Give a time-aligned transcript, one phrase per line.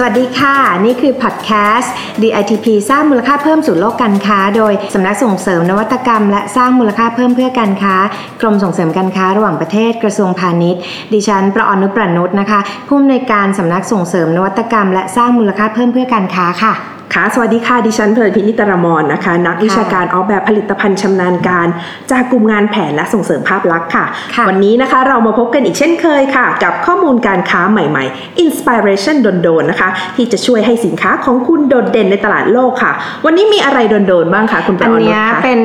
[0.00, 1.92] สวัสดีค่ะ นี่คือพอดแคสต์
[2.22, 7.94] DITP สร้างมูลค่าเพิ่มสู่โลกการค้า โดยสำนักส่งเสริมนวัตกรรม และสร้างมูลค่าเพิ่มเพื่อการค้า
[8.40, 10.80] กรมส่งเสริมการค้าระหว่างประเทศกระทรวงพาณิชย์
[11.12, 21.68] ดิฉันประอนุประนุษนะคะผู้อำนวยการสำนักส่งเสริมนวัตกรรม และสร้างมูลค่าเพิ่มเพื่อการค้าค่ะ ค่ะ สวัสดีค่ะ ดิฉันเพลินพินิตรมรนะคะ นักวิชาการออกแบบผลิตภัณฑ์ชำนาญการ
[22.10, 24.04] จากกลุ่มงานแผนและส่งเสริมภาพลักษณ์ค่ะ
[24.34, 32.92] ค่ะ วันนี้นะคะเรามาพบกันอีกเช่นเคยค่ะ กับข้อมูลการค้าใหม่ๆ Inspiration โดนๆนะคะ ที่จะช่วยให้สินค้าของคุณโดดเด่นในตลาดโลกค่ะ
[33.24, 35.60] วันนี้มีอะไรโดนๆบ้างคะคุณปอัระนอนุเนี้ยคะเป็น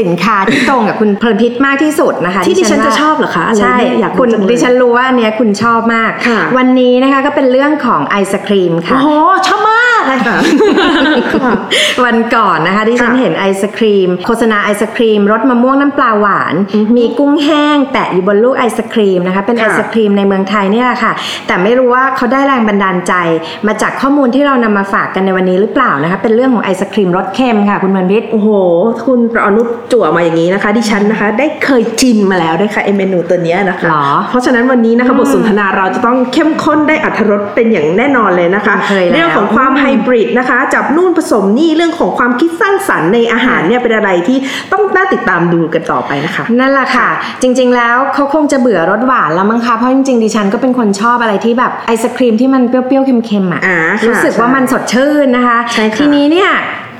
[0.00, 9.08] สินค้าที่ตรงกับคุณเพลินพิษมากที่สุดนะคะ ที่ดิฉันว่าจะชอบเหรอคะอะไรใช่เนี่ยอยากรู้คุณจังเลยดิฉันรู้ว่าอันเนี้ยคุณชอบมากค่ะวันนี้นะคะก็เป็นเรื่องของไอศครีมค่ะโอ้โห
[9.48, 9.77] ชอบมากเลย
[10.26, 10.36] ค่ะ
[12.04, 16.54] วันก่อนนะคะที่ฉันค่ะเห็นไอศครีม โฆษณาไอศครีมรสมะม่วงน้ำปลาหวาน
[16.96, 21.12] มีกุ้งแห้งแตะอยู่บนลูกไอศครีมนะคะเป็นไอค่ะศครีมในเมืองไทยเนี่ยแหละค่ะ
[21.46, 23.14] แต่ไม่รู้ว่าเขาได้แรงบันดาลใจ
[23.66, 28.48] มาจากข้อมูลที่เรานำมาฝากกันในวันนี้หรือเปล่านะคะเป็นเรื่องของไอศครีมรสเค็มค่ะ คุณเมนพิษโอ้โห
[29.06, 44.38] คุณประอนุจั่วมาอย่างนี้นะคะดิฉันนะคะ ได้เคยจินมาแล้วด้วยค่ะไอเมนูตัวเนี้ยนะคะหรอเพราะฉะนั้นวันนี้นะคะบทสนทนาเราจะต้องเข้มข้นได้อัธรสเป็นอย่างแน่นอนเลยนะคะเคยแล้วเรื่องของความไฮบริดนะคะจับนู่นผสมนี่เรื่องของความคิดสร้างสรรค์ในอาหารเนี่ยเป็นอะไรที่
[44.72, 47.08] ต้องน่าติดตามดูกันต่อไปนะคะ นั่นแหละค่ะ
[47.42, 56.50] จริง ๆ แล้วเขาคงจะเบื่อรสหวานแล้วมั้งคะเพราะจริงๆดิฉันก็เป็นคนชอบอะไรที่แบบไอศครีมที่มันเปรี้ยวๆเค็มๆอะอ่าค่ะรู้สึกว่ามันสดชื่นนะคะใช่ค่ะทีนี้เนี่ย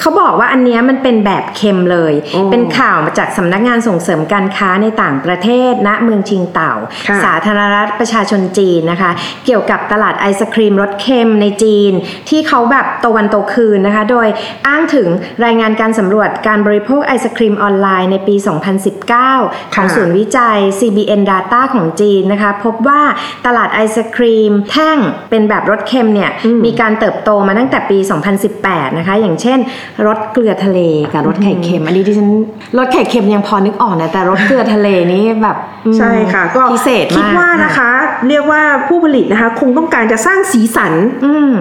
[0.01, 6.73] เขาบอกว่าอันเนี้ยมันเป็นแบบเค็มเลยโอ้เป็นข่าวมาจากสำนักงานส่งเสริมการค้าในต่างประเทศณเมืองชิงเต่า
[7.09, 9.11] ค่ะสาธารณรัฐประชาชนจีนนะคะ
[9.47, 11.93] เกี่ยวกับตลาดไอศครีมรสเค็มในจีน
[12.29, 14.29] ที่เขาแบบโตวันโตคืนนะคะ โดย
[14.67, 15.09] อ้างถึง
[15.45, 23.03] รายงานการสำรวจการบริโภคไอศครีมออนไลน์ในปี 2019 ของค่ะศูนย์วิจัย CBN Data ของจีนนะคะ พบว่า
[23.47, 24.99] ตลาดไอศครีมแท่ง
[25.31, 27.99] เป็นแบบรสเค็มเนี่ยอืมมีการเติบโตมาตั้งแต่ปี
[28.49, 29.59] 2018 นะคะ อย่างเช่น
[30.07, 30.81] รสเกลือทะเล
[31.15, 32.29] กับรสไข่เค็ม อันนี้ที่ฉัน
[32.79, 35.57] รสไข่เค็มยังพอนึกออกนะแต่รสเกลือทะเลนี่แบบ
[35.87, 37.91] อืมใช่ค่ะ ก็พิเศษมากคิดว่านะคะ
[38.29, 40.93] เรียกว่าผู้ผลิตนะคะ คงต้องการจะสร้างสีสัน
[41.25, 41.55] อืม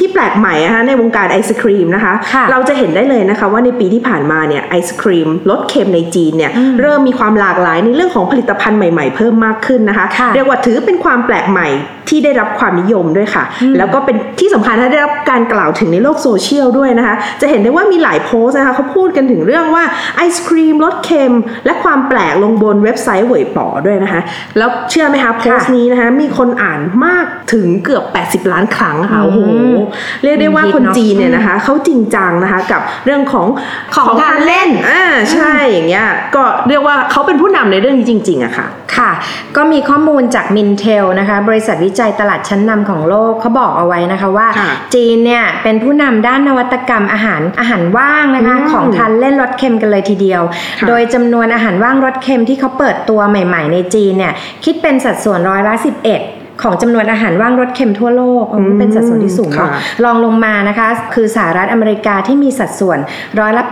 [0.00, 11.68] ที่แปลกใหม่นะคะในวงการไอศครีมนะคะค่ะเราจะเห็นได้เลยนะคะว่าในปีที่ผ่านมาเนี่ยไอศครีมรสเค็มในจีนเนี่ยอืมเริ่มมีความหลากหลายในเรื่องของผลิตภัณฑ์ใหม่ๆ เพิ่มมากขึ้นนะคะค่ะเรียกว่าถือเป็นความแปลกใหม่
[12.08, 19.84] ที่ได้รับความนิยมด้วยค่ะอืมแล้วก็เป็นที่สำคัญนะได้รับการกล่าวถึงในโลกโซเชียลด้วยนะคะ จะเห็นได้ว่ามีหลายโพสต์นะคะเขาพูดกันถึงเรื่องว่า
[20.16, 21.32] ไอศครีมรสเค็ม
[21.64, 24.20] และความแปลกลงบนเว็บไซต์เหวยป๋อด้วยนะคะ
[24.58, 28.04] แล้วเชื่อไหมคะโพสต์นี้นะคะมีคนอ่านมากถึงเกือบ
[28.46, 29.76] 80 ล้านครั้งค่ะโอ้โหอืม
[30.22, 33.46] เรียกได้ว่าฮิตคนเนอะจีนเนี่ยนะคะเขาจริงจังนะคะกับเรื่องของ
[33.94, 38.66] ของทานเล่นอ่าใช่อย่างเงี้ยก็เรียกว่าเขาเป็นผู้นำในเรื่องนี้จริงๆอะค่ะ
[38.96, 39.10] ค่ะ
[39.56, 50.42] ก็มีข้อมูลจาก Mintel นะคะ บริษัทวิจัยตลาดชั้นนำของโลกเขาบอกเอาไว้นะคะว่าค่ะจีนเนี่ยเป็นผู้นำด้านนวัตกรรมอาหารอาหารว่างนะคะอืมของทานเล่นรสเค็มกันเลยทีเดียว
[50.80, 54.32] ค่ะโดยจำนวนอาหารว่างรสเค็มที่เขาเปิดตัวใหม่ ๆ ในจีนเนี่ย
[54.64, 55.74] คิดเป็นสัดส่วนร้อยละ
[56.08, 62.98] 11 ของจำนวนอาหารว่างรสเค็มทั่วโลกอืมเป็นสัดส่วนที่สูงเนาะค่ะรองลงมานะคะ คือสหรัฐอเมริกาที่มีสัดส่วน
[63.40, 63.64] ร้อยละ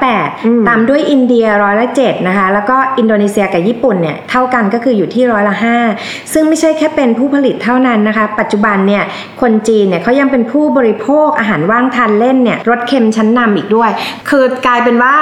[0.45, 5.55] อืม8ตามด้วยอินเดียร้อยละ7นะคะแล้วก็อินโดนีเซียกับญี่ปุ่นเนี่ยเท่ากันก็คืออยู่ที่ร้อยละ
[5.95, 9.05] 5ซึ่งไม่ใช่แค่เป็นผู้ผลิตเท่านั้นนะคะ ปัจจุบันเนี่ย
[9.41, 13.91] คนจีนเนี่ยเขายังเป็นผู้บริโภคอาหารว่างทานเล่นเนี่ยรสเค็มชั้นนำอีกด้วย
[14.31, 15.15] คือกลายเป็นว่า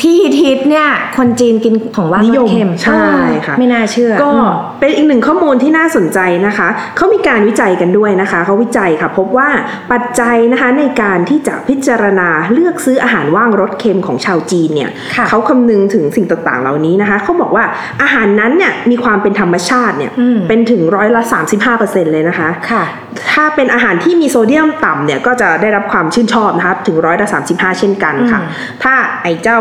[0.00, 3.04] ที่ฮิตๆเนี่ยคนจีนกินของว่างนิรยสมเค็มใช่
[3.46, 4.48] ค่ะไม่น่าเชื่อ ก็อืม
[4.80, 9.48] เป็นอีกหนึ่งข้อมูลที่น่าสนใจนะคะเขามีการวิจัยกันด้วยนะคะเขาวิจัยค่ะพบว่า
[9.92, 17.64] ปัจจัยนะคะในการที่จะพิจารณาเลือกซื้ออาหารว่างรสเค็มของชาวจีนเนี่ยค่ะเขาคำนึงถึงสิ่งต่างๆ เหล่านี้นะคะเขาบอกว่า
[18.02, 21.22] อาหารนั้นเนี่ยมีความเป็นธรรมชาติเนี่ยอืมเป็นถึงร้อยละ
[21.66, 22.84] 35%เลยนะคะค่ะ
[23.32, 29.58] ถ้าเป็นอาหารที่มีโซเดียมต่ำเนี่ยก็จะได้รับความชื่นชอบนะคะถึงร้อยละ35เช่นกันค่ะอืมถ้าไอ้เจ้า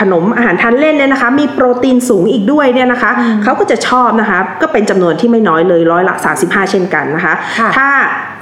[0.00, 6.14] ขนมอาหารทานเล่นเนี่ยนะคะ มีโปรตีนสูงอีกด้วยเนี่ยนะคะอืมเขาก็จะชอบนะคะ ก็เป็นจำนวนที่ไม่น้อยเลยร้อยละ
[6.44, 7.88] 35เช่นกันกันนะคะค่ะถ้า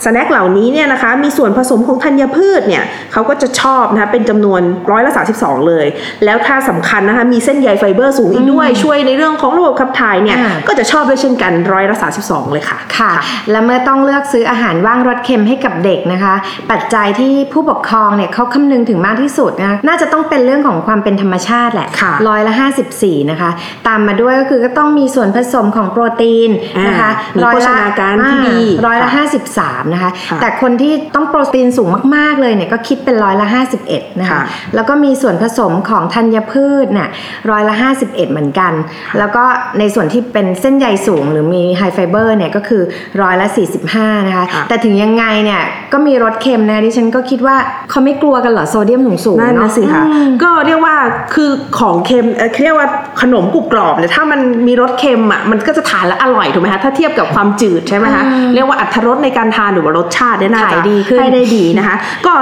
[0.04, 4.60] สแน็คเหล่านี้เนี่ยนะคะมีส่วนผสมของธัญพืชเนี่ยเขาก็จะชอบนะคะเป็นจำนวน
[4.90, 5.86] ร้อยละ32เลย
[6.24, 13.12] แล้วถ้าสำคัญนะคะมีเส้นใยไฟเบอร์สูงอีกด้วยช่วยในเรื่องของระบบขับถ่ายเนี่ยอ่าก็จะชอบด้วยเช่นกันร้อยละ32เลยค่ะค่ะ
[13.50, 16.34] และเมื่อต้องเลือกซื้ออาหารว่างรสเค็มให้กับเด็กนะคะ
[16.70, 22.52] ปัจจัยที่ผู้ปกครองเนี่ยเขาคำนึงถึงมากที่สุดนะน่าจะต้องเป็นเรื่องของความเป็นธรรมชาติแหละค่ะร้อยละ
[22.92, 23.50] 54นะคะ
[23.86, 26.50] ตามมาด้วยก็คือก็ต้องมีส่วนผสมของโปรตีน
[26.86, 29.24] นะคะอ่ามีร้อยโภชละนาการที่ดีอ่าร้อยละค่ะ
[29.62, 33.46] 53 นะคะค่ะแต่คนที่ต้องโปรตีนสูงมาก ๆ เลยเนี่ยก็คิดเป็นร้อยละ
[33.84, 34.42] 51 นะคะค่ะ
[34.74, 37.08] แล้วก็มีส่วนผสมของธัญพืชเนี่ย
[37.50, 38.72] ร้อยละ 51 เหมือนกัน
[39.18, 39.44] แล้วก็
[39.78, 42.82] ในส่วนที่เป็นเส้นใยสูงหรือมีไฮไฟเบอร์เนี่ยก็คือ
[43.22, 43.46] ร้อยละ
[43.88, 45.62] 45 นะคะค่ะแต่ถึงยังไงเนี่ย
[45.92, 47.56] ก็มีรสเค็มนะดิฉันก็คิดว่า
[47.90, 50.96] เขาไม่กลัวกันเหรอโซเดียมสูงๆนั่นเนาะนะสิคะอืมก็เรียกว่า
[51.34, 52.88] คือของเค็มเอ่อเรียกว่า
[53.20, 61.96] ขนมกรุบกรอบเนี่ยถ้ามันมีรสเค็มอะมันก็จะทานแล้วอร่อยถูกไหมคะถ้าเทียบกับความจืดใช่ไหมคะอืมเรียกว่าอัตรสในการทานหรือว่ารสชาติเนี่ยน่าขาจะยดีขึ้นให้ได้ดีนะคะ
[62.26, 62.32] ก็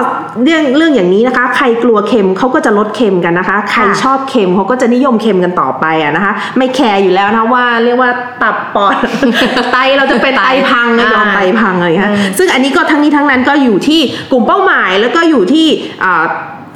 [0.45, 8.11] เรื่องเรื่องอย่างนี้นะคะ ใครกลัวเค็มเขาก็จะลดเค็มกันนะคะ ใครชอบเค็มเขาก็จะนิยมเค็มกันต่อไปอะนะคะ ไม่แคร์อยู่แล้วนะว่าเรียกว่า
[8.43, 8.95] ตับปอด
[9.73, 14.01] ไตเราจะเป็นไตพังนะยอมไตพังอะไรอย่างเงี้ยอืมซึ่งอันนี้ก็ทั้งนี้ทั้งนั้นก็อยู่ที่
[14.33, 15.67] กลุ่มเป้าหมายแล้วก็อยู่ที่
[16.05, 16.25] อ่า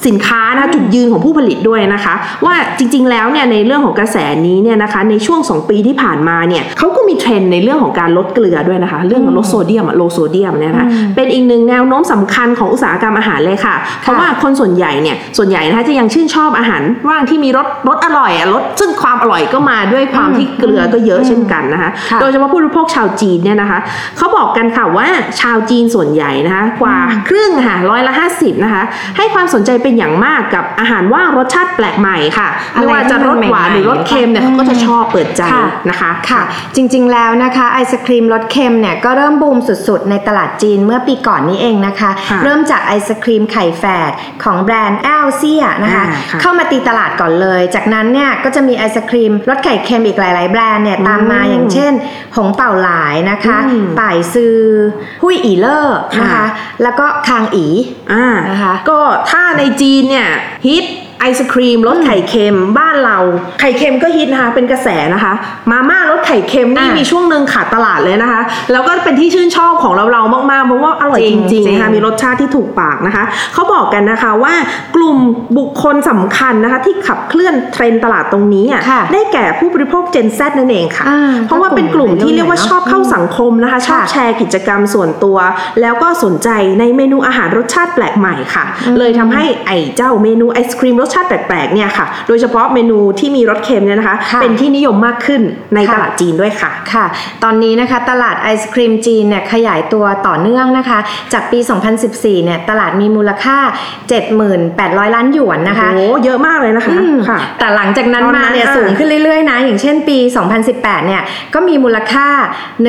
[0.06, 2.15] สินค้านะคะจุดยืนของผู้ผลิตด้วยนะคะ
[2.47, 4.17] ว่าจริงๆแล้วเนี่ยในเรื่องของกระแส
[4.47, 10.87] นี้เนี่ยนะคะในช่วง 2 ปีที่ผ่านมาเนี่ยเขาก็มีเทรนด์ในเรื่องของการลดเกลือด้วยนะคะ เรื่องของลดโซเดียมอะโลโซเดียมเนี่ยนะคะ
[11.17, 23.79] เป็นอีกหนึ่งแนวโน้มสำคัญของอุตสาหกรรมอาหารเลยค่ะ เพราะว่าคนส่วนใหญ่เนี่ยส่วนใหญ่นะคะจะยังชื่นชอบอาหารว่างที่มีรสรสอร่อยอะรสซึ่งความอร่อยก็มาด้วยความที่เกลือก็เยอะเช่นกันนะคะค่ะโดยเฉพาะผู้บริโภคชาวจีนเนี่ยนะคะ
[24.17, 25.09] เขาบอกกันค่ะว่า
[25.41, 26.97] ชาวจีนส่วนใหญ่นะคะกว่า
[27.29, 28.83] ครึ่งค่ะร้อยละห้าสิบนะคะ
[29.17, 36.43] ให้ความสนใจเป็นอย่างมากกับอาหารว่างรสชาติแปลกใหม่ค่ะอะไรไม่ว่าจะรสหวานหรือรสเค็มเนี่ยที่เขามันก็จะชอบเปิดใจค่ะนะคะค่ะ
[36.76, 44.11] จริงๆแล้วนะคะไอศครีมรสเค็มเนี่ยก็เริ่มบูมสุดๆ ในตลาดจีนเมื่อปีก่อนนี้เองนะคะค่ะเริ่มจากไอศครีมไข่แฝด
[44.44, 51.93] ของแบรนด์แอลเซียนะคะอ่าค่ะเข้ามาตีตลาดก่อนเลย จากนั้นเนี่ยก็จะมีไอศครีมรสไข่เค็มอีกหลาย ๆ แบรนด์เนี่ยตามมาอืมอย่างเช่น
[52.37, 54.56] หงเป่าหลายนะคะอืมป่ายซือ
[55.23, 56.46] หุยอีเลอร์นะคะค่ะ
[56.82, 57.67] แล้วก็คางอี
[58.12, 58.99] อ่านะคะก็
[59.31, 60.28] ถ้าในจีนเนี่ย
[60.66, 60.84] ฮิต
[61.20, 63.19] ไอศครีมรสไข่เค็มบ้านเรา
[63.61, 65.32] ไข่เค็มก็ฮิตนะคะเป็นกระแสนะคะ
[65.70, 68.41] มาม่ารสไข่เค็มนี่อะมีช่วงหนึ่งขาดตลาดเลยนะคะ
[68.73, 73.25] แล้วก็เป็นที่ชื่นชอบของเราเราๆมากๆเพราะว่าอร่อยจริจงริงจริๆงนะคะมีรสชาติที่ถูกปากนะคะ
[73.55, 74.55] เขาบอกกันนะคะว่า
[74.97, 75.17] กลุ่ม
[75.59, 85.38] บุคคลสำคัญนะคะที่ขับเคลื่อนเทรนด์ตลาดตรงนี้อะค่ะได้แก่ผู้บริโภค Gen Z นั่นเองค่ะอ่าเพราะว่าเป็นกลุ่มที่เรียกว่าชอบเข้าสังคมนะคะชอบค่ะแชร์กิจกรรมส่วนตัว
[85.81, 86.49] แล้วก็สนใจ
[86.81, 88.64] ในเมนูอาหารรสชาติแปลกใหม่ค่ะ
[88.99, 95.43] เลยทำให้ไอ้เจ้าเมนูไอศครีมรสชาติแปลกๆเนี่ยค่ะ โดยเฉพาะเมนูที่มีรสเค็มเนี่ยนะคะค่ะเป็นที่นิยมมากขึ้น
[95.75, 97.06] ในค่ะตลาดจีนด้วยค่ะค่ะ
[97.44, 100.99] ตอนนี้นะคะตลาดไอศครีมจีนเนี่ยขยายตัวต่อเนื่องนะคะ
[101.32, 101.58] จากปี
[102.02, 103.58] 2014 เนี่ยตลาดมีมูลค่า
[104.37, 110.19] 78,000 ล้านหยวนนะคะโอ้โหเยอะมากเลยนะคะอืมค่ะแต่หลังจากนั้นตอนนั้มานเนี่ยอะสูงขึ้นเรื่อยๆนะอย่างเช่นปี
[110.62, 111.22] 2018 เนี่ย
[111.54, 112.28] ก็มีมูลค่า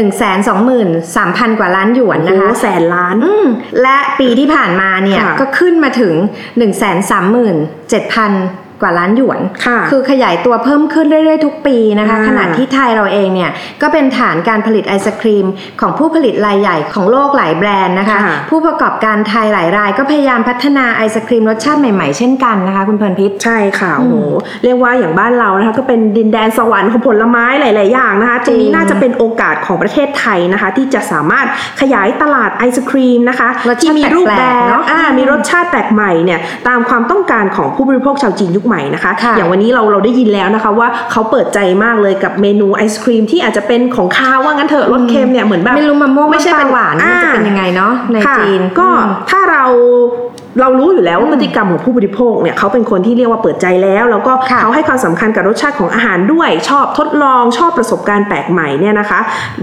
[0.10, 3.46] 123,000 กว่าล้านหยวนโอ้นะโหคะแสนล้านอืม
[3.82, 6.14] และปีที่ผ่านมาเนี่ยค่ะก็ขึ้นมาถึง
[8.10, 15.46] 137,000 กว่าล้านหยวนค่ะอขยายตัวเพิ่มขึ้นเรื่อยๆ ทุกปีนะคะอ่าขณะที่ไทยเราเองเนี่ยก็เป็นฐานการผลิตไอศครีม
[15.82, 24.16] ของผู้ผลิตรายใหญ่ของโลกหลายแบรนด์นะคะค่ะผู้ประกอบการไทยหลายราย ก็พยายามพัฒนาไอศครีมรสชาติใหม่ๆ เช่นกันนะคะ คุณเพลินพิษใช่ค่ะโอ้โห
[24.64, 31.48] เรียกว่าอย่างบ้านเรานะคะก็เป็นดินแดนสวรรค์ของผลไม้หลาย ๆ อย่างนะคะตรงนี้จริงน่าจะเป็นโอกาสของประเทศไทยนะคะ ที่จะสามารถ
[31.82, 49.66] ขยายตลาดไอศครีมนะคะรสชาติที่มีรูปแบแปลกบๆเนอะอ่าอืมมีรสชาติแปลกใหม่เนี่ยตามความต้องการของผู้บริโภคชาวจีนยุคใหม่นะคะค่ะอย่างวันนี้เราเราได้ยินแล้วนะคะ ว่าเขาเปิดใจมากเลยกับเมนูไอศครีมที่อาจจะเป็นของคาวว่างั้นเถอะรสเค็มเนี่ยเหมือนแบบไม่รู้มะม่วงไม่ใช่น้ำตาเป็ลนหวานมันจะอ่าเป็นยังไงเนาะในค่ะจีนก็อืมถ้าเรา
[50.62, 59.20] เรารู้อยู่แล้วว่าพฤติกรรมของผู้บริโภคเนี่ยเขาเป็นคนที่เรียกว่าเปิดใจแล้ว แล้วก็ค่ะเขาให้ความสำคัญกับรสชาติของอาหารด้วย ชอบทดลองชอบประสบการณ์แปลกใหม่เนี่ยนะคะ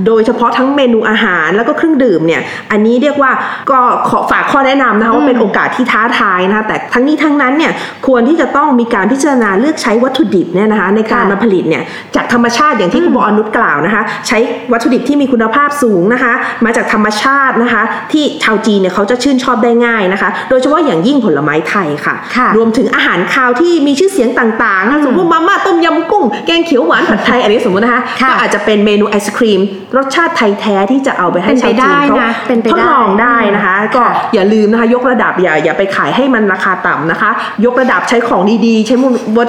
[0.07, 2.41] โดยเฉพาะทั้งเมนูอาหารแล้วก็เครื่องดื่มเนี่ย
[2.71, 3.31] อันนี้เรียกว่า
[3.71, 3.79] ก็
[4.09, 7.73] ขอฝากข้อแนะนำนะคะว่าเป็นโอกาสที่ท้าทายนะคะแต่ทั้งนี้ทั้งนั้นเนี่ย
[8.07, 11.83] ควรที่จะต้องมีการพิจารณาเลือกใช้วัตถุดิบเนี่ยนะคะในการค่ะมาผลิตเนี่ย
[12.17, 14.39] จากธรรมชาติอย่างที่คุณบออนุชกล่าวนะคะ ใช้
[14.73, 16.33] วัตถุดิบที่มีคุณภาพสูงนะคะ
[16.65, 29.61] มาจากธรรมชาตินะคะ ที่ชาวจีนเนี่ยเขาจะชื่นชอบได้ง่ายนะคะ โดยเฉพาะาะอย่างยิ่งผลไม้ไทยค่ะค่ะ รวมถึงอาหารคาวที่มีชื่อเสียงต่างๆนะสมมติมาม่าต้มยำกุ้ง แกงเขียวหวานผัดไทยอันนี้สมมตินะคะค่ะก็อาจจะเป็นเมนูไอศครีม
[29.97, 37.31] รสชาติไทยแท้ที่จะเอาไปให้เป็นชาไปวจีนได้เขานะเป็นไปทดลองได้ได้นะคะ ก็ค่ะอย่าลืมนะคะยกระดับอย่าอย่าไปขายให้มันราคาต่ำนะคะ
[37.65, 38.97] ยกระดับใช้ของดีๆ ใช้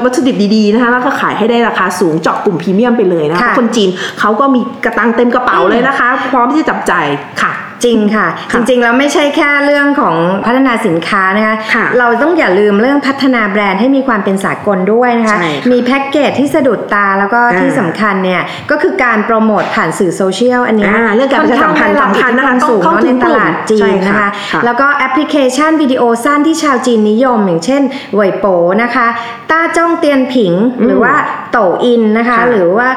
[0.05, 7.07] วัตถุดิบดีๆนะคะแล้วก็ขายให้ได้ราคาสูงเจาะกลุ่มพรีเมียมไปเลยนะคะค่ะคนจีนเขาก็มีกะตังค์เต็มกระเป๋าเลยนะคะ พร้อมที่จะจับจ่าย
[7.41, 7.51] ค่ะ
[7.83, 10.15] จริงค่ะค่ะ จริงๆแล้วไม่ใช่แค่เรื่องของ
[10.45, 18.41] พัฒนาสินค้านะคะค่ะเราต้องอย่าลืมเรื่องพัฒนาแบรนด์ให้มีความเป็นสากลด้วยนะคะใช่ค่ะมีแพ็กเกจที่สะดุดตาแล้วก็อ่าที่สำคัญเนี่ย
[18.71, 27.81] ก็คือการโปรโมทผ่านสื่อโซเชียลอันเนี้ยอ่าเรื่องการประชาสัมพันธ์ค่อนข้างได้รับสำคัญนะคะอิทธิพลสูงต้องเข้าเนาะถึงกลุ่มเนาะในตลาดจีนใช่ค่ะนะคะค่ะแล้วก็แอปพลิเคชันวิดีโอสั้นที่ชาวจีนนิยม อย่างเช่น
[28.13, 28.45] เหวยป๋อ
[28.83, 29.07] นะคะ
[29.51, 30.53] ต้าจ้งเตี่ยนผิง
[30.85, 31.13] หรือว่า
[31.51, 32.89] โต่วอินนะคะค่ะหรือว่า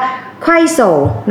[0.43, 0.79] ไคว่โส่ว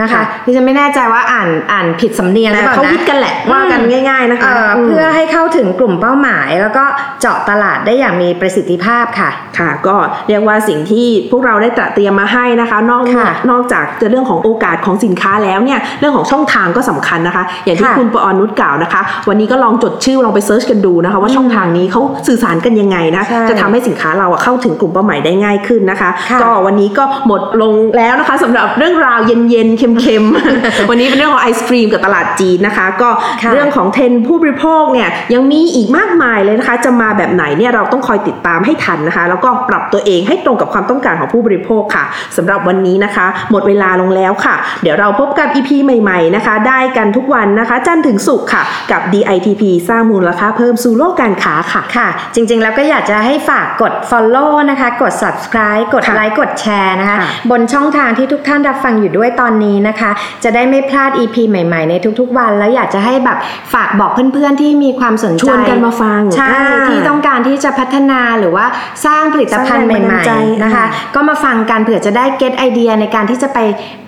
[0.00, 6.84] นะคะค่ะที่ฉันไม่แน่ใจว่าอ่านอ่านผิดสำเนียงหรือแต่เปล่าเขานะฮิตกันแหละว่ากันง่าย ๆนะคะเอ่ออมเพื่อให้เข้าถึงกลุ่มเป้าหมาย แล้วก็
[7.20, 9.96] เจาะตลาดได้อย่างมีประสิทธิภาพค่ะ ค่ะ ก็
[10.28, 33.08] เรียกว่าสิ่งที่พวกเราได้ตระเตรียมมาให้นะคะ นอกค่ะนอกจากจะเรื่องของโอกาสของสินค้าแล้วเนี่ยเรื่องของช่องทางก็สำคัญนะคะ อย่างที่ค่ะคุณปอนุชกล่าวนะคะ วันนี้ก็ลองจดชื่อลองไป search กันดูนะคะ ว่าช่องทางนี้เขาสื่อสารกันยังไงนะใช่จะทำให้สินค้าเราอะเข้าถึงกลุ่มเป้าหมายได้ง่ายขึ้นนะคะค่ะก็วันนี้ก็หมดลงแล้วนะคะสำหรับเรื่องราวเย็นๆเค็มๆ วันนี้เป็นเรื่องของไอศครีมกับตลาดจีนนะคะ ก็
[33.42, 42.04] ค่ะเรื่องของเทรนด์ผู้บริโภคเนี่ยยังมีอีกมากมายเลยนะคะ จะมาแบบไหนเนี่ยเราต้องคอยติดตามให้ทันนะคะ แล้วก็ปรับตัวเองให้ตรงกับความต้องการของผู้บริโภคค่ะ
[42.36, 60.10] สำหรับวันนี้นะคะ หมดเวลาลงแล้วค่ะ เดี๋ยวเราพบกับ EP ใหม่ๆนะคะ ได้กันทุกวันนะคะ จันทร์ถึงศุกร์ค่ะ กับ DITP สร้างมูลค่าเพิ่มสู่โลกการค้าค่ะค่ะ จริงๆแล้วก็อยากจะให้ฝากกด follow นะคะ กด subscribe กดค่ะไลค์กดแชร์นะคะค่ะบนช่องทางที่ทุกท่านรับฟังอยู่ด้วยตอนนี้นะคะ
[60.44, 63.38] จะได้ไม่พลาด EP ใหม่ๆ ในทุกๆ วัน แล้วอยากจะให้แบบ
[63.72, 68.66] ฝากบอกเพื่อนๆที่มีความสนใจชวนกันมาฟังใช่อ่าที่ต้องการที่จะพัฒนาหรือว่า
[69.06, 73.58] สร้างผลิตภัณฑ์สร้างใหแรงบันดาม่ลใจๆนะคะอ่าก็มาฟังกันเผื่อจะได้เก็ตไอเดียในการที่จะไป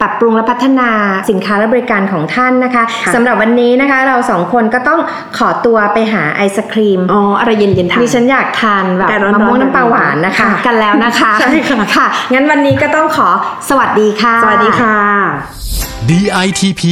[0.01, 0.91] ปรับปรุงและพัฒนา
[1.31, 5.01] สินค้าและบริการของท่านนะคะค่ะสำหรับวันนี้นะคะเราสองคนก็ต้อง
[5.39, 13.29] ขอตัวไปหาไอศครีมอ๋ออะไรเย็นๆทานดิฉันอยากทานแบบแต่ร้อนๆมะม่วงน้ำปลาหวานนะคะค่ะกันแล้วนะคะใช่ค่ะค่ะงั้นวันนี้ก็ต้องขอ
[13.69, 14.99] สวัสดีค่ะสวัสดีค่ะ
[16.11, 16.83] DITP